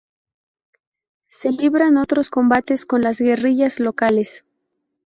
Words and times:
Se 1.29 1.51
libran 1.51 1.97
otros 1.97 2.31
combates 2.31 2.87
con 2.87 3.01
las 3.03 3.21
guerrillas 3.21 3.79
locales. 3.79 4.43